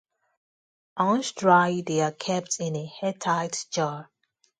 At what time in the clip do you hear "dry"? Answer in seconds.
1.33-1.83